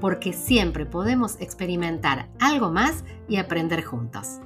porque 0.00 0.32
siempre 0.32 0.86
podemos 0.86 1.40
experimentar 1.40 2.28
algo 2.40 2.70
más 2.70 3.04
y 3.28 3.36
aprender 3.36 3.82
juntos. 3.82 4.40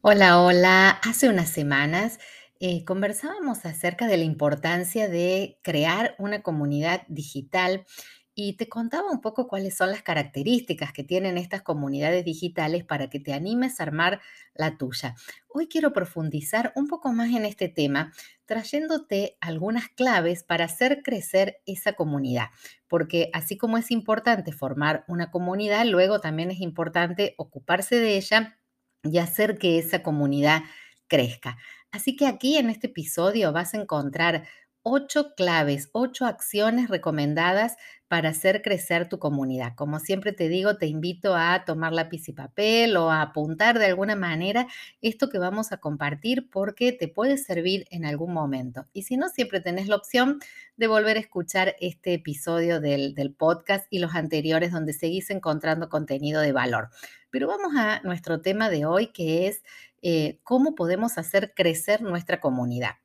Hola, 0.00 0.40
hola. 0.40 0.90
Hace 1.02 1.28
unas 1.28 1.48
semanas 1.48 2.18
eh, 2.60 2.84
conversábamos 2.84 3.64
acerca 3.64 4.06
de 4.06 4.16
la 4.16 4.24
importancia 4.24 5.08
de 5.08 5.58
crear 5.62 6.14
una 6.18 6.42
comunidad 6.42 7.02
digital 7.08 7.86
y 8.34 8.54
te 8.54 8.68
contaba 8.68 9.10
un 9.10 9.20
poco 9.20 9.46
cuáles 9.46 9.76
son 9.76 9.90
las 9.90 10.02
características 10.02 10.92
que 10.92 11.04
tienen 11.04 11.36
estas 11.36 11.62
comunidades 11.62 12.24
digitales 12.24 12.84
para 12.84 13.10
que 13.10 13.20
te 13.20 13.32
animes 13.32 13.78
a 13.78 13.82
armar 13.82 14.20
la 14.54 14.78
tuya. 14.78 15.14
Hoy 15.48 15.68
quiero 15.68 15.92
profundizar 15.92 16.72
un 16.74 16.88
poco 16.88 17.12
más 17.12 17.30
en 17.30 17.44
este 17.44 17.68
tema, 17.68 18.12
trayéndote 18.52 19.38
algunas 19.40 19.88
claves 19.88 20.44
para 20.44 20.66
hacer 20.66 21.02
crecer 21.02 21.62
esa 21.64 21.94
comunidad, 21.94 22.48
porque 22.86 23.30
así 23.32 23.56
como 23.56 23.78
es 23.78 23.90
importante 23.90 24.52
formar 24.52 25.04
una 25.08 25.30
comunidad, 25.30 25.86
luego 25.86 26.20
también 26.20 26.50
es 26.50 26.60
importante 26.60 27.34
ocuparse 27.38 27.96
de 27.96 28.18
ella 28.18 28.58
y 29.02 29.16
hacer 29.16 29.56
que 29.56 29.78
esa 29.78 30.02
comunidad 30.02 30.64
crezca. 31.08 31.56
Así 31.92 32.14
que 32.14 32.26
aquí 32.26 32.58
en 32.58 32.68
este 32.68 32.88
episodio 32.88 33.52
vas 33.52 33.72
a 33.72 33.78
encontrar 33.78 34.44
ocho 34.82 35.34
claves, 35.34 35.88
ocho 35.92 36.26
acciones 36.26 36.90
recomendadas 36.90 37.76
para 38.12 38.28
hacer 38.28 38.60
crecer 38.60 39.08
tu 39.08 39.18
comunidad. 39.18 39.74
Como 39.74 39.98
siempre 39.98 40.34
te 40.34 40.50
digo, 40.50 40.76
te 40.76 40.84
invito 40.86 41.34
a 41.34 41.64
tomar 41.64 41.94
lápiz 41.94 42.28
y 42.28 42.34
papel 42.34 42.94
o 42.98 43.10
a 43.10 43.22
apuntar 43.22 43.78
de 43.78 43.86
alguna 43.86 44.16
manera 44.16 44.66
esto 45.00 45.30
que 45.30 45.38
vamos 45.38 45.72
a 45.72 45.78
compartir 45.78 46.50
porque 46.50 46.92
te 46.92 47.08
puede 47.08 47.38
servir 47.38 47.86
en 47.90 48.04
algún 48.04 48.34
momento. 48.34 48.84
Y 48.92 49.04
si 49.04 49.16
no, 49.16 49.30
siempre 49.30 49.60
tenés 49.60 49.88
la 49.88 49.96
opción 49.96 50.40
de 50.76 50.88
volver 50.88 51.16
a 51.16 51.20
escuchar 51.20 51.74
este 51.80 52.12
episodio 52.12 52.82
del, 52.82 53.34
podcast 53.38 53.86
y 53.88 53.98
los 53.98 54.14
anteriores 54.14 54.72
donde 54.72 54.92
seguís 54.92 55.30
encontrando 55.30 55.88
contenido 55.88 56.42
de 56.42 56.52
valor. 56.52 56.90
Pero 57.30 57.48
vamos 57.48 57.72
a 57.78 58.02
nuestro 58.02 58.42
tema 58.42 58.68
de 58.68 58.84
hoy 58.84 59.06
que 59.06 59.46
es 59.48 59.62
eh, 60.02 60.38
cómo 60.42 60.74
podemos 60.74 61.16
hacer 61.16 61.54
crecer 61.56 62.02
nuestra 62.02 62.40
comunidad. 62.40 62.96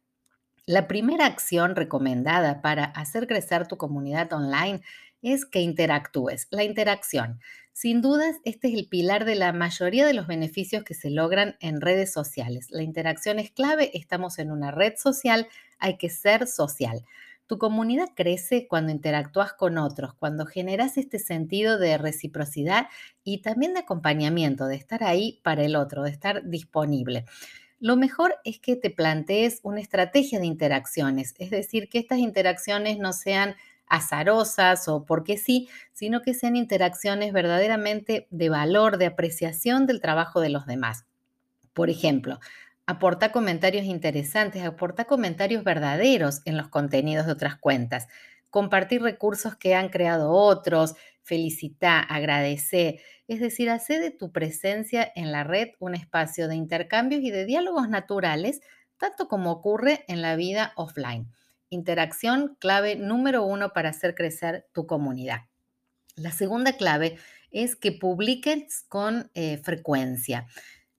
La 0.70 0.90
primera 0.90 1.26
acción 1.26 1.78
recomendada 1.78 2.62
para 2.62 2.84
hacer 2.84 3.26
crecer 3.26 3.70
tu 3.70 3.78
comunidad 3.78 4.34
online 4.34 4.82
es 5.22 5.46
que 5.46 5.62
interactúes. 5.62 6.50
La 6.52 6.66
interacción. 6.66 7.40
Sin 7.72 8.02
dudas, 8.02 8.36
este 8.44 8.68
es 8.68 8.74
el 8.74 8.90
pilar 8.90 9.24
de 9.24 9.36
la 9.36 9.54
mayoría 9.54 10.06
de 10.06 10.14
los 10.14 10.28
beneficios 10.28 10.84
que 10.84 10.94
se 10.94 11.10
logran 11.10 11.56
en 11.62 11.80
redes 11.80 12.12
sociales. 12.12 12.68
La 12.70 12.84
interacción 12.84 13.40
es 13.40 13.50
clave, 13.50 13.92
estamos 13.98 14.40
en 14.40 14.52
una 14.52 14.72
red 14.72 14.96
social, 14.98 15.48
hay 15.80 15.98
que 15.98 16.10
ser 16.10 16.48
social. 16.48 17.06
Tu 17.46 17.58
comunidad 17.58 18.10
crece 18.14 18.68
cuando 18.68 18.92
interactúas 18.92 19.54
con 19.54 19.78
otros, 19.78 20.16
cuando 20.16 20.46
generas 20.46 20.98
este 20.98 21.18
sentido 21.18 21.78
de 21.78 21.98
reciprocidad 21.98 22.88
y 23.24 23.42
también 23.42 23.74
de 23.74 23.80
acompañamiento, 23.80 24.66
de 24.66 24.76
estar 24.76 25.06
ahí 25.06 25.40
para 25.44 25.64
el 25.64 25.78
otro, 25.78 26.04
de 26.04 26.10
estar 26.10 26.44
disponible. 26.44 27.24
Lo 27.80 27.96
mejor 27.96 28.36
es 28.44 28.60
que 28.60 28.76
te 28.76 28.90
plantees 28.90 29.60
una 29.64 29.80
estrategia 29.82 30.40
de 30.40 30.48
interacciones, 30.48 31.36
es 31.38 31.52
decir, 31.52 31.90
que 31.90 32.00
estas 32.00 32.20
interacciones 32.20 32.98
no 32.98 33.14
sean 33.14 33.56
azarosas 33.88 34.88
o 34.88 35.06
porque 35.06 35.38
sí, 35.38 35.70
sino 35.94 36.22
que 36.22 36.34
sean 36.34 36.56
interacciones 36.56 37.34
verdaderamente 37.34 38.28
de 38.32 38.50
valor, 38.50 38.98
de 38.98 39.06
apreciación 39.06 39.86
del 39.86 40.02
trabajo 40.02 40.42
de 40.42 40.50
los 40.50 40.66
demás. 40.66 41.06
Por 41.74 41.90
ejemplo, 41.90 42.40
aporta 42.88 43.32
comentarios 43.32 43.86
interesantes, 43.86 44.64
aporta 44.64 45.06
comentarios 45.06 45.64
verdaderos 45.64 46.42
en 46.46 46.58
los 46.58 46.70
contenidos 46.70 47.28
de 47.28 47.34
otras 47.34 47.58
cuentas, 47.58 48.08
compartir 48.50 49.02
recursos 49.02 49.56
que 49.56 49.76
han 49.76 49.90
creado 49.90 50.32
otros, 50.32 50.96
felicitar, 51.24 52.06
agradecer, 52.10 53.00
es 53.28 53.40
decir, 53.40 53.70
hacer 53.70 54.02
de 54.02 54.12
tu 54.12 54.32
presencia 54.32 55.12
en 55.16 55.32
la 55.32 55.44
red 55.44 55.70
un 55.80 55.96
espacio 55.96 56.48
de 56.48 56.56
intercambios 56.56 57.22
y 57.22 57.32
de 57.32 57.46
diálogos 57.46 57.90
naturales, 57.90 58.62
tanto 58.98 59.28
como 59.28 59.52
ocurre 59.52 60.06
en 60.08 60.22
la 60.22 60.36
vida 60.36 60.74
offline. 60.76 61.30
Interacción 61.70 62.56
clave 62.60 62.96
número 62.96 63.44
uno 63.44 63.74
para 63.74 63.90
hacer 63.90 64.16
crecer 64.16 64.68
tu 64.72 64.88
comunidad. 64.88 65.42
La 66.16 66.32
segunda 66.32 66.74
clave 66.74 67.18
es 67.52 67.76
que 67.76 67.92
publiques 67.92 68.86
con 68.88 69.30
eh, 69.34 69.58
frecuencia 69.58 70.48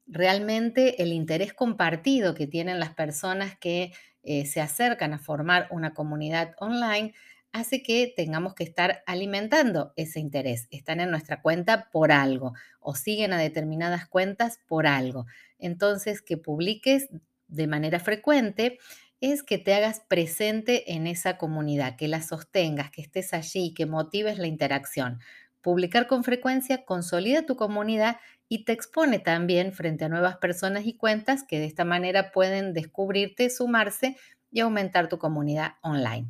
realmente 0.09 1.03
el 1.03 1.13
interés 1.13 1.53
compartido 1.53 2.35
que 2.35 2.47
tienen 2.47 2.81
las 2.81 2.95
personas 2.95 3.57
que 3.59 3.93
eh, 4.23 4.47
se 4.47 4.61
acercan 4.61 5.13
a 5.13 5.19
formar 5.19 5.69
una 5.71 5.95
comunidad 5.95 6.55
online 6.59 7.15
hace 7.53 7.83
que 7.83 8.13
tengamos 8.15 8.55
que 8.55 8.65
estar 8.65 9.03
alimentando 9.07 9.93
ese 9.97 10.21
interés. 10.21 10.69
Están 10.71 11.01
en 11.01 11.11
nuestra 11.11 11.43
cuenta 11.43 11.89
por 11.91 12.13
algo 12.13 12.53
o 12.81 12.95
siguen 12.95 13.33
a 13.33 13.39
determinadas 13.39 14.07
cuentas 14.07 14.61
por 14.67 14.87
algo. 14.87 15.27
Entonces, 15.59 16.23
que 16.23 16.37
publiques 16.37 17.09
de 17.49 17.67
manera 17.67 18.01
frecuente 18.01 18.79
es 19.21 19.43
que 19.43 19.59
te 19.59 19.75
hagas 19.75 20.01
presente 20.09 20.93
en 20.93 21.07
esa 21.07 21.39
comunidad, 21.39 21.97
que 21.97 22.09
la 22.09 22.23
sostengas, 22.23 22.91
que 22.91 23.03
estés 23.03 23.35
allí, 23.35 23.75
que 23.75 23.87
motives 23.87 24.39
la 24.39 24.47
interacción. 24.47 25.19
Publicar 25.61 26.07
con 26.07 26.23
frecuencia 26.23 26.85
consolida 26.85 27.45
tu 27.45 27.57
comunidad 27.57 28.19
y 28.49 28.65
te 28.65 28.73
expone 28.73 29.19
también 29.19 29.73
frente 29.73 30.05
a 30.05 30.09
nuevas 30.09 30.37
personas 30.37 30.87
y 30.87 30.97
cuentas 30.97 31.43
que 31.43 31.59
de 31.59 31.67
esta 31.67 31.85
manera 31.85 32.31
pueden 32.31 32.73
descubrirte, 32.73 33.51
sumarse 33.51 34.17
y 34.51 34.61
aumentar 34.61 35.09
tu 35.09 35.19
comunidad 35.19 35.73
online. 35.83 36.29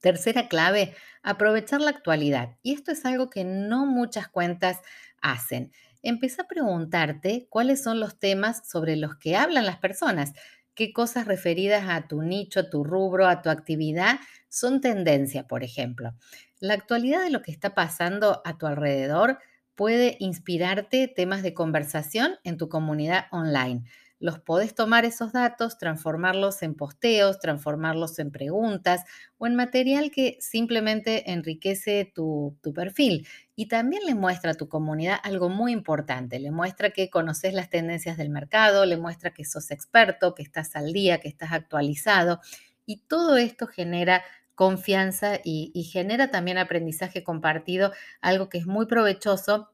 Tercera 0.00 0.48
clave, 0.48 0.94
aprovechar 1.22 1.80
la 1.80 1.90
actualidad. 1.90 2.56
Y 2.62 2.74
esto 2.74 2.92
es 2.92 3.04
algo 3.04 3.30
que 3.30 3.44
no 3.44 3.86
muchas 3.86 4.28
cuentas 4.28 4.78
hacen. 5.20 5.72
Empieza 6.02 6.42
a 6.42 6.46
preguntarte 6.48 7.48
cuáles 7.50 7.82
son 7.82 8.00
los 8.00 8.18
temas 8.18 8.68
sobre 8.68 8.96
los 8.96 9.16
que 9.16 9.36
hablan 9.36 9.66
las 9.66 9.78
personas, 9.78 10.32
qué 10.74 10.92
cosas 10.92 11.26
referidas 11.26 11.88
a 11.88 12.06
tu 12.06 12.22
nicho, 12.22 12.60
a 12.60 12.70
tu 12.70 12.84
rubro, 12.84 13.26
a 13.26 13.42
tu 13.42 13.50
actividad 13.50 14.20
son 14.48 14.80
tendencia, 14.80 15.46
por 15.46 15.64
ejemplo. 15.64 16.14
La 16.60 16.74
actualidad 16.74 17.22
de 17.22 17.30
lo 17.30 17.42
que 17.42 17.50
está 17.50 17.74
pasando 17.74 18.42
a 18.44 18.58
tu 18.58 18.66
alrededor 18.66 19.38
puede 19.74 20.16
inspirarte 20.20 21.08
temas 21.08 21.42
de 21.42 21.54
conversación 21.54 22.36
en 22.44 22.56
tu 22.56 22.68
comunidad 22.68 23.26
online. 23.30 23.84
Los 24.20 24.40
podés 24.40 24.74
tomar 24.74 25.04
esos 25.04 25.32
datos, 25.32 25.78
transformarlos 25.78 26.62
en 26.62 26.74
posteos, 26.74 27.38
transformarlos 27.38 28.18
en 28.18 28.32
preguntas 28.32 29.04
o 29.38 29.46
en 29.46 29.54
material 29.54 30.10
que 30.10 30.38
simplemente 30.40 31.30
enriquece 31.30 32.10
tu, 32.12 32.58
perfil. 32.74 33.28
Y 33.54 33.66
también 33.66 34.02
le 34.06 34.14
muestra 34.14 34.52
a 34.52 34.54
tu 34.54 34.68
comunidad 34.68 35.18
algo 35.22 35.48
muy 35.48 35.72
importante. 35.72 36.40
Le 36.40 36.50
muestra 36.50 36.90
que 36.90 37.10
conoces 37.10 37.54
las 37.54 37.70
tendencias 37.70 38.16
del 38.16 38.30
mercado, 38.30 38.86
le 38.86 38.96
muestra 38.96 39.32
que 39.32 39.44
sos 39.44 39.70
experto, 39.70 40.34
que 40.34 40.42
estás 40.42 40.74
al 40.74 40.92
día, 40.92 41.20
que 41.20 41.28
estás 41.28 41.52
actualizado. 41.52 42.40
Y 42.86 43.02
todo 43.06 43.36
esto 43.36 43.68
genera 43.68 44.24
confianza 44.58 45.38
y, 45.44 45.84
genera 45.84 46.32
también 46.32 46.58
aprendizaje 46.58 47.22
compartido, 47.22 47.92
algo 48.20 48.48
que 48.48 48.58
es 48.58 48.66
muy 48.66 48.86
provechoso 48.86 49.70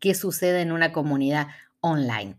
que 0.00 0.14
sucede 0.14 0.60
en 0.60 0.72
una 0.72 0.92
comunidad 0.92 1.46
online. 1.80 2.36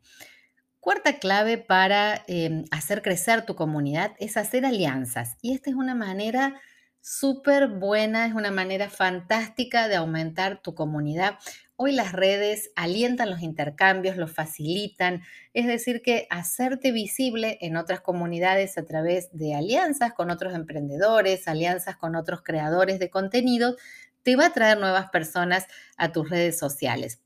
Cuarta 0.80 1.20
clave 1.20 1.58
para 1.58 2.24
em, 2.28 2.64
hacer 2.72 3.02
crecer 3.02 3.46
tu 3.46 3.56
comunidad 3.56 4.14
es 4.18 4.38
hacer 4.38 4.66
alianzas. 4.66 5.36
Y 5.42 5.54
esta 5.54 5.70
es 5.70 5.76
una 5.76 5.94
manera 5.94 6.60
súper 7.02 7.68
buena, 7.68 8.26
es 8.26 8.34
una 8.34 8.52
manera 8.52 8.90
fantástica 8.90 9.90
de 9.90 9.98
aumentar 9.98 10.62
tu 10.62 10.76
comunidad. 10.76 11.38
Hoy 11.76 11.92
las 11.92 12.14
redes 12.14 12.72
alientan 12.76 13.30
los 13.30 13.42
intercambios, 13.42 14.16
los 14.16 14.32
facilitan, 14.32 15.22
es 15.54 15.68
decir, 15.68 16.02
que 16.02 16.28
hacerte 16.30 16.92
visible 16.94 17.58
en 17.62 17.76
otras 17.76 18.00
comunidades 18.00 18.78
a 18.78 18.86
través 18.86 19.30
de 19.34 19.56
alianzas 19.56 20.14
con 20.14 20.30
otros 20.30 20.54
emprendedores, 20.54 21.48
alianzas 21.50 21.98
con 21.98 22.16
otros 22.16 22.42
creadores 22.42 23.00
de 23.00 23.10
contenido, 23.10 23.76
te 24.24 24.38
va 24.38 24.48
a 24.48 24.54
traer 24.54 24.78
nuevas 24.78 25.10
personas 25.10 25.68
a 25.98 26.12
tus 26.12 26.30
redes 26.30 26.58
sociales. 26.58 27.20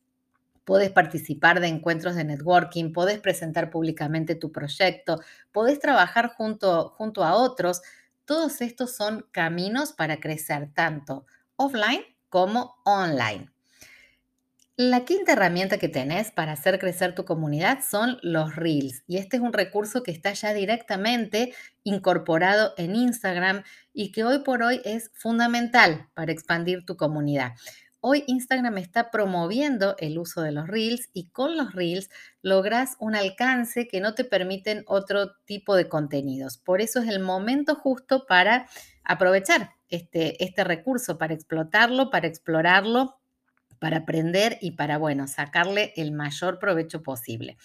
Puedes 0.65 0.92
participar 0.92 1.60
de 1.60 1.68
encuentros 1.68 2.15
de 2.15 2.24
networking, 2.24 2.94
puedes 2.94 3.19
presentar 3.19 3.69
públicamente 3.69 4.36
tu 4.36 4.51
proyecto, 4.51 5.19
puedes 5.51 5.80
trabajar 5.80 6.27
junto, 6.27 6.89
junto 6.89 7.24
a 7.24 7.36
otros. 7.36 7.81
Todos 8.25 8.62
estos 8.62 8.95
son 8.95 9.25
caminos 9.31 9.92
para 9.92 10.19
crecer 10.19 10.69
tanto 10.74 11.25
offline 11.57 12.04
como 12.30 12.75
online. 12.86 13.54
La 14.75 15.06
quinta 15.06 15.33
herramienta 15.33 15.77
que 15.77 15.88
tenés 15.88 16.31
para 16.31 16.54
hacer 16.54 16.80
crecer 16.80 17.13
tu 17.13 17.25
comunidad 17.25 17.81
son 17.88 18.18
los 18.24 18.56
reels 18.56 19.04
y 19.06 19.18
este 19.18 19.38
es 19.38 19.44
un 19.44 19.54
recurso 19.54 20.01
que 20.01 20.10
está 20.10 20.33
ya 20.33 20.51
directamente 20.51 21.54
incorporado 21.83 22.74
en 22.77 22.95
Instagram 22.95 23.62
y 23.94 24.12
que 24.12 24.24
hoy 24.24 24.39
por 24.39 24.63
hoy 24.63 24.81
es 24.83 25.12
fundamental 25.13 26.10
para 26.15 26.31
expandir 26.31 26.86
tu 26.86 26.98
comunidad. 26.98 27.51
Hoy 28.05 28.25
Instagram 28.27 28.77
está 28.79 29.11
promoviendo 29.11 29.95
el 29.97 30.19
uso 30.19 30.41
de 30.41 30.51
los 30.51 30.67
reels 30.67 31.09
y 31.13 31.29
con 31.29 31.55
los 31.55 31.71
reels 31.71 32.09
logras 32.41 32.97
un 33.00 33.15
alcance 33.15 33.88
que 33.88 34.01
no 34.01 34.13
te 34.13 34.25
permiten 34.25 34.83
otro 34.88 35.38
tipo 35.45 35.77
de 35.77 35.88
contenidos. 35.88 36.57
Por 36.57 36.81
eso 36.81 37.00
es 37.00 37.07
el 37.07 37.21
momento 37.21 37.75
justo 37.75 38.25
para 38.25 38.67
aprovechar 39.05 39.71
este, 39.88 40.44
este 40.44 40.65
recurso, 40.65 41.17
para 41.17 41.33
explotarlo, 41.33 42.09
para 42.09 42.27
explorarlo 42.27 43.21
para 43.79 43.97
aprender 43.97 44.57
y 44.61 44.71
para, 44.71 44.97
bueno, 44.97 45.27
sacarle 45.27 45.91
el 45.97 46.13
mayor 46.13 46.57
provecho 46.57 47.03
posible. 47.03 47.57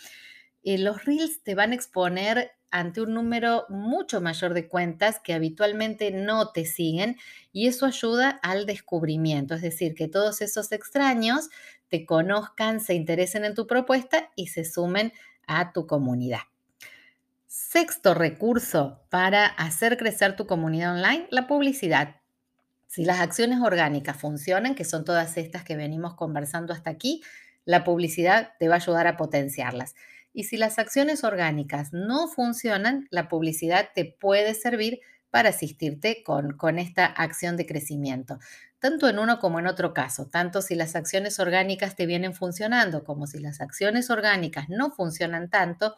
Eh, 0.64 0.78
los 0.78 1.04
reels 1.04 1.44
te 1.44 1.54
van 1.54 1.70
a 1.70 1.76
exponer 1.76 2.50
ante 2.70 3.00
un 3.00 3.14
número 3.14 3.66
mucho 3.68 4.20
mayor 4.20 4.54
de 4.54 4.68
cuentas 4.68 5.20
que 5.22 5.34
habitualmente 5.34 6.10
no 6.10 6.50
te 6.52 6.64
siguen 6.64 7.16
y 7.52 7.66
eso 7.68 7.86
ayuda 7.86 8.30
al 8.42 8.66
descubrimiento, 8.66 9.54
es 9.54 9.62
decir, 9.62 9.94
que 9.94 10.08
todos 10.08 10.40
esos 10.42 10.72
extraños 10.72 11.48
te 11.88 12.04
conozcan, 12.04 12.80
se 12.80 12.94
interesen 12.94 13.44
en 13.44 13.54
tu 13.54 13.66
propuesta 13.66 14.30
y 14.36 14.48
se 14.48 14.64
sumen 14.64 15.12
a 15.46 15.72
tu 15.72 15.86
comunidad. 15.86 16.40
Sexto 17.46 18.14
recurso 18.14 19.02
para 19.08 19.46
hacer 19.46 19.96
crecer 19.96 20.36
tu 20.36 20.46
comunidad 20.46 20.94
online, 20.94 21.26
la 21.30 21.46
publicidad. 21.46 22.16
Si 22.86 23.04
las 23.04 23.20
acciones 23.20 23.60
orgánicas 23.60 24.16
funcionan, 24.16 24.74
que 24.74 24.84
son 24.84 25.04
todas 25.04 25.36
estas 25.36 25.64
que 25.64 25.76
venimos 25.76 26.14
conversando 26.14 26.72
hasta 26.72 26.90
aquí, 26.90 27.22
la 27.64 27.84
publicidad 27.84 28.52
te 28.58 28.68
va 28.68 28.74
a 28.74 28.78
ayudar 28.78 29.06
a 29.06 29.16
potenciarlas. 29.16 29.94
Y 30.32 30.44
si 30.44 30.56
las 30.56 30.78
acciones 30.78 31.24
orgánicas 31.24 31.92
no 31.92 32.28
funcionan, 32.28 33.08
la 33.10 33.28
publicidad 33.28 33.88
te 33.94 34.04
puede 34.04 34.54
servir 34.54 35.00
para 35.30 35.50
asistirte 35.50 36.22
con, 36.22 36.56
con 36.56 36.78
esta 36.78 37.04
acción 37.06 37.56
de 37.56 37.66
crecimiento, 37.66 38.38
tanto 38.78 39.08
en 39.08 39.18
uno 39.18 39.38
como 39.38 39.58
en 39.58 39.66
otro 39.66 39.92
caso, 39.92 40.26
tanto 40.26 40.62
si 40.62 40.74
las 40.74 40.96
acciones 40.96 41.38
orgánicas 41.38 41.96
te 41.96 42.06
vienen 42.06 42.34
funcionando 42.34 43.04
como 43.04 43.26
si 43.26 43.38
las 43.38 43.60
acciones 43.60 44.08
orgánicas 44.10 44.68
no 44.70 44.90
funcionan 44.90 45.50
tanto, 45.50 45.94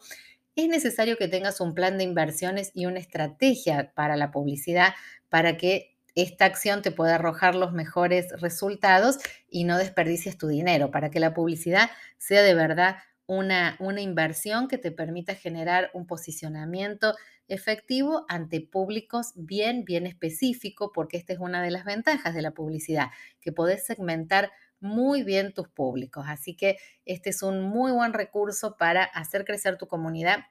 es 0.55 0.67
necesario 0.67 1.17
que 1.17 1.27
tengas 1.27 1.61
un 1.61 1.73
plan 1.73 1.97
de 1.97 2.03
inversiones 2.03 2.71
y 2.73 2.85
una 2.85 2.99
estrategia 2.99 3.93
para 3.95 4.17
la 4.17 4.31
publicidad 4.31 4.93
para 5.29 5.55
que 5.57 5.95
esta 6.15 6.43
acción 6.45 6.81
te 6.81 6.91
puede 6.91 7.13
arrojar 7.13 7.55
los 7.55 7.71
mejores 7.71 8.27
resultados 8.41 9.17
y 9.49 9.63
no 9.63 9.77
desperdicies 9.77 10.37
tu 10.37 10.47
dinero, 10.47 10.91
para 10.91 11.09
que 11.09 11.21
la 11.21 11.33
publicidad 11.33 11.89
sea 12.17 12.41
de 12.41 12.53
verdad 12.53 12.97
una, 13.27 13.77
una 13.79 14.01
inversión 14.01 14.67
que 14.67 14.77
te 14.77 14.91
permita 14.91 15.35
generar 15.35 15.89
un 15.93 16.05
posicionamiento 16.07 17.15
efectivo 17.47 18.25
ante 18.29 18.61
públicos 18.61 19.33
bien, 19.35 19.83
bien 19.85 20.07
específico, 20.07 20.91
porque 20.93 21.17
esta 21.17 21.33
es 21.33 21.39
una 21.39 21.61
de 21.61 21.71
las 21.71 21.85
ventajas 21.85 22.33
de 22.33 22.41
la 22.41 22.51
publicidad, 22.51 23.07
que 23.41 23.51
podés 23.51 23.85
segmentar 23.85 24.51
muy 24.79 25.23
bien 25.23 25.53
tus 25.53 25.67
públicos. 25.69 26.25
Así 26.27 26.55
que 26.55 26.77
este 27.05 27.29
es 27.29 27.43
un 27.43 27.61
muy 27.61 27.91
buen 27.91 28.13
recurso 28.13 28.77
para 28.77 29.03
hacer 29.03 29.45
crecer 29.45 29.77
tu 29.77 29.87
comunidad 29.87 30.45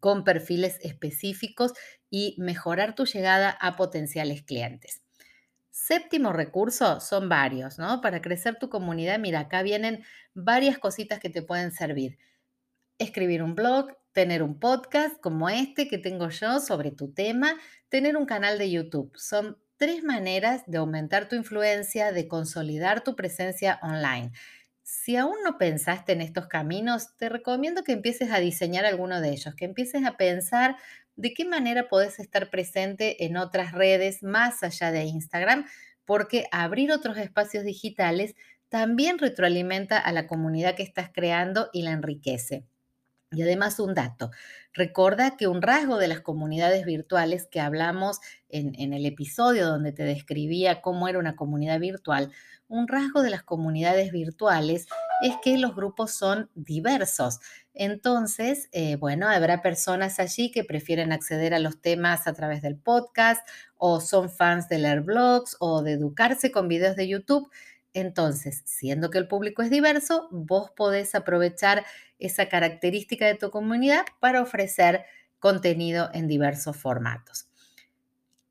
con 0.00 0.24
perfiles 0.24 0.78
específicos 0.82 1.72
y 2.10 2.36
mejorar 2.38 2.94
tu 2.94 3.06
llegada 3.06 3.50
a 3.50 3.76
potenciales 3.76 4.42
clientes. 4.42 5.02
Séptimo 5.90 6.32
recurso 6.32 7.00
son 7.00 7.28
varios, 7.28 7.80
¿no? 7.80 8.00
Para 8.00 8.22
crecer 8.22 8.54
tu 8.60 8.68
comunidad, 8.68 9.18
mira, 9.18 9.40
acá 9.40 9.64
vienen 9.64 10.04
varias 10.34 10.78
cositas 10.78 11.18
que 11.18 11.30
te 11.30 11.42
pueden 11.42 11.72
servir. 11.72 12.16
Escribir 12.98 13.42
un 13.42 13.56
blog, 13.56 13.96
tener 14.12 14.44
un 14.44 14.60
podcast 14.60 15.20
como 15.20 15.48
este 15.48 15.88
que 15.88 15.98
tengo 15.98 16.28
yo 16.28 16.60
sobre 16.60 16.92
tu 16.92 17.12
tema, 17.12 17.56
tener 17.88 18.16
un 18.16 18.24
canal 18.24 18.56
de 18.56 18.70
YouTube. 18.70 19.10
Son 19.16 19.58
tres 19.78 20.04
maneras 20.04 20.62
de 20.68 20.78
aumentar 20.78 21.28
tu 21.28 21.34
influencia, 21.34 22.12
de 22.12 22.28
consolidar 22.28 23.02
tu 23.02 23.16
presencia 23.16 23.80
online. 23.82 24.30
Si 24.84 25.16
aún 25.16 25.38
no 25.44 25.58
pensaste 25.58 26.12
en 26.12 26.20
estos 26.20 26.46
caminos, 26.46 27.16
te 27.16 27.28
recomiendo 27.28 27.82
que 27.82 27.90
empieces 27.90 28.30
a 28.30 28.38
diseñar 28.38 28.86
alguno 28.86 29.20
de 29.20 29.30
ellos, 29.30 29.56
que 29.56 29.64
empieces 29.64 30.06
a 30.06 30.16
pensar 30.16 30.76
de 31.20 31.34
qué 31.34 31.44
manera 31.44 31.88
podés 31.88 32.18
estar 32.18 32.48
presente 32.48 33.26
en 33.26 33.36
otras 33.36 33.72
redes 33.72 34.22
más 34.22 34.62
allá 34.62 34.90
de 34.90 35.04
Instagram, 35.04 35.66
porque 36.06 36.46
abrir 36.50 36.92
otros 36.92 37.18
espacios 37.18 37.64
digitales 37.64 38.34
también 38.70 39.18
retroalimenta 39.18 39.98
a 39.98 40.12
la 40.12 40.26
comunidad 40.26 40.76
que 40.76 40.82
estás 40.82 41.10
creando 41.12 41.68
y 41.72 41.82
la 41.82 41.90
enriquece. 41.90 42.64
Y 43.32 43.42
además 43.42 43.78
un 43.78 43.94
dato, 43.94 44.30
recuerda 44.72 45.36
que 45.36 45.46
un 45.46 45.62
rasgo 45.62 45.98
de 45.98 46.08
las 46.08 46.20
comunidades 46.20 46.84
virtuales 46.84 47.46
que 47.48 47.60
hablamos 47.60 48.18
en, 48.48 48.74
en, 48.80 48.92
el 48.92 49.06
episodio 49.06 49.66
donde 49.66 49.92
te 49.92 50.02
describía 50.02 50.80
cómo 50.80 51.06
era 51.06 51.18
una 51.18 51.36
comunidad 51.36 51.78
virtual, 51.78 52.32
un 52.66 52.88
rasgo 52.88 53.22
de 53.22 53.30
las 53.30 53.44
comunidades 53.44 54.10
virtuales 54.10 54.86
es 55.22 55.36
que 55.42 55.58
los 55.58 55.74
grupos 55.74 56.12
son 56.12 56.50
diversos. 56.54 57.40
Entonces, 57.74 58.68
eh, 58.72 58.96
bueno, 58.96 59.28
habrá 59.28 59.62
personas 59.62 60.18
allí 60.18 60.50
que 60.50 60.64
prefieren 60.64 61.12
acceder 61.12 61.54
a 61.54 61.58
los 61.58 61.80
temas 61.80 62.26
a 62.26 62.32
través 62.32 62.62
del 62.62 62.76
podcast 62.76 63.46
o 63.76 64.00
son 64.00 64.30
fans 64.30 64.68
de 64.68 64.78
leer 64.78 65.02
blogs 65.02 65.56
o 65.60 65.82
de 65.82 65.92
educarse 65.92 66.50
con 66.50 66.68
videos 66.68 66.96
de 66.96 67.08
YouTube. 67.08 67.50
Entonces, 67.92 68.62
siendo 68.66 69.10
que 69.10 69.18
el 69.18 69.28
público 69.28 69.62
es 69.62 69.70
diverso, 69.70 70.28
vos 70.30 70.70
podés 70.76 71.14
aprovechar 71.14 71.84
esa 72.18 72.48
característica 72.48 73.26
de 73.26 73.34
tu 73.34 73.50
comunidad 73.50 74.04
para 74.20 74.42
ofrecer 74.42 75.04
contenido 75.38 76.10
en 76.12 76.28
diversos 76.28 76.76
formatos. 76.76 77.48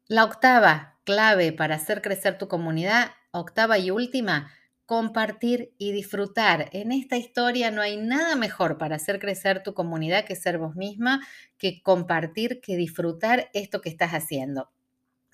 La 0.07 0.23
octava 0.23 0.97
clave 1.03 1.53
para 1.53 1.75
hacer 1.75 2.01
crecer 2.01 2.37
tu 2.37 2.47
comunidad, 2.47 3.11
octava 3.31 3.77
y 3.77 3.91
última, 3.91 4.51
compartir 4.89 5.75
y 5.77 5.91
disfrutar. 5.91 6.67
En 6.73 6.91
esta 6.91 7.15
historia 7.15 7.69
no 7.69 7.83
hay 7.83 7.95
nada 7.95 8.35
mejor 8.35 8.79
para 8.79 8.95
hacer 8.95 9.19
crecer 9.19 9.61
tu 9.61 9.75
comunidad 9.75 10.25
que 10.25 10.35
ser 10.35 10.57
vos 10.57 10.75
misma, 10.75 11.21
que 11.59 11.83
compartir, 11.83 12.59
que 12.59 12.75
disfrutar 12.75 13.51
esto 13.53 13.81
que 13.81 13.89
estás 13.89 14.13
haciendo. 14.13 14.71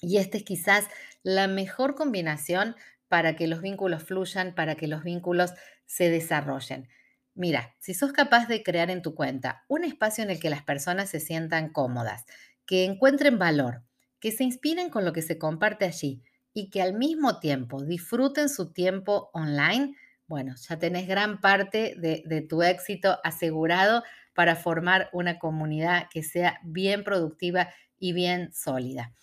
Y 0.02 0.18
esta 0.18 0.36
es 0.36 0.44
quizás 0.44 0.88
la 1.24 1.48
mejor 1.48 1.96
combinación 1.96 2.76
para 3.08 3.38
que 3.38 3.48
los 3.48 3.62
vínculos 3.62 4.04
fluyan, 4.04 4.56
para 4.56 4.76
que 4.76 4.90
los 4.90 5.06
vínculos 5.06 5.54
se 5.86 6.10
desarrollen. 6.10 6.90
Mira, 7.34 7.78
si 7.80 7.94
sos 7.94 8.12
capaz 8.12 8.50
de 8.50 8.62
crear 8.62 8.90
en 8.90 9.02
tu 9.02 9.16
cuenta 9.16 9.64
un 9.70 9.86
espacio 9.86 10.22
en 10.26 10.32
el 10.32 10.42
que 10.42 10.50
las 10.50 10.64
personas 10.64 11.10
se 11.10 11.22
sientan 11.22 11.70
cómodas, 11.70 12.26
que 12.66 12.84
encuentren 12.84 13.40
valor, 13.40 13.86
que 14.20 14.34
se 14.34 14.44
inspiren 14.44 14.90
con 14.90 15.06
lo 15.06 15.14
que 15.14 15.22
se 15.22 15.38
comparte 15.38 15.86
allí 15.86 16.24
y 16.56 16.72
que 16.72 16.82
al 16.82 16.94
mismo 16.94 17.40
tiempo 17.40 17.84
disfruten 17.84 18.50
su 18.50 18.72
tiempo 18.72 19.30
online, 19.34 19.96
bueno, 20.26 20.56
ya 20.56 20.80
tenés 20.80 21.08
gran 21.08 21.42
parte 21.42 21.96
de, 22.00 22.24
de 22.26 22.42
tu 22.42 22.64
éxito 22.64 23.20
asegurado 23.24 24.04
para 24.34 24.56
formar 24.56 25.10
una 25.14 25.38
comunidad 25.38 26.08
que 26.10 26.24
sea 26.24 26.60
bien 26.64 27.04
productiva 27.04 27.70
y 28.00 28.14
bien 28.14 28.52
sólida. 28.54 29.14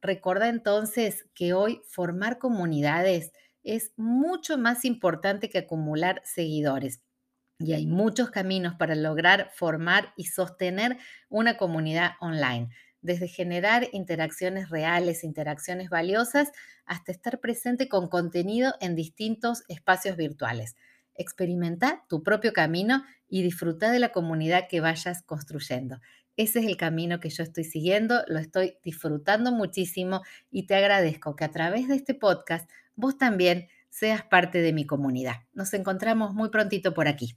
Recuerda 0.00 0.48
entonces 0.48 1.26
que 1.34 1.52
hoy 1.52 1.82
formar 1.88 2.38
comunidades 2.38 3.32
es 3.62 3.92
mucho 3.96 4.56
más 4.56 4.84
importante 4.84 5.50
que 5.50 5.58
acumular 5.58 6.22
seguidores. 6.24 7.02
Y 7.58 7.72
hay 7.72 7.86
muchos 7.86 8.30
caminos 8.30 8.76
para 8.76 8.94
lograr 8.94 9.50
formar 9.52 10.14
y 10.16 10.24
sostener 10.26 10.96
una 11.28 11.56
comunidad 11.56 12.12
online, 12.20 12.70
desde 13.00 13.28
generar 13.28 13.88
interacciones 13.92 14.70
reales, 14.70 15.24
interacciones 15.24 15.90
valiosas, 15.90 16.50
hasta 16.84 17.12
estar 17.12 17.40
presente 17.40 17.88
con 17.88 18.08
contenido 18.08 18.74
en 18.80 18.94
distintos 18.94 19.64
espacios 19.68 20.16
virtuales. 20.16 20.76
Experimenta 21.14 22.04
tu 22.08 22.22
propio 22.22 22.52
camino 22.52 23.04
y 23.28 23.42
disfruta 23.42 23.90
de 23.90 23.98
la 23.98 24.10
comunidad 24.10 24.68
que 24.68 24.80
vayas 24.80 25.22
construyendo. 25.22 26.00
Ese 26.36 26.60
es 26.60 26.66
el 26.66 26.76
camino 26.76 27.18
que 27.18 27.30
yo 27.30 27.42
estoy 27.42 27.64
siguiendo, 27.64 28.22
lo 28.28 28.38
estoy 28.38 28.78
disfrutando 28.84 29.50
muchísimo 29.50 30.22
y 30.50 30.66
te 30.66 30.76
agradezco 30.76 31.34
que 31.34 31.44
a 31.44 31.50
través 31.50 31.88
de 31.88 31.96
este 31.96 32.14
podcast 32.14 32.70
vos 32.94 33.18
también 33.18 33.68
seas 33.90 34.22
parte 34.22 34.62
de 34.62 34.72
mi 34.72 34.86
comunidad. 34.86 35.36
Nos 35.52 35.74
encontramos 35.74 36.34
muy 36.34 36.50
prontito 36.50 36.94
por 36.94 37.08
aquí. 37.08 37.36